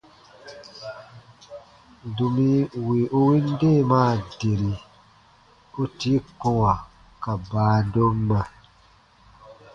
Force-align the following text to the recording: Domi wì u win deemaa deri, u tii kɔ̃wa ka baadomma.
Domi 2.15 2.49
wì 2.85 2.97
u 3.17 3.19
win 3.27 3.45
deemaa 3.59 4.13
deri, 4.39 4.73
u 5.81 5.83
tii 5.99 6.19
kɔ̃wa 6.41 6.73
ka 7.23 7.31
baadomma. 7.49 8.41